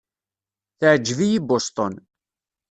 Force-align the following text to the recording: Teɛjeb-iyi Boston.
Teɛjeb-iyi 0.79 1.39
Boston. 1.47 1.93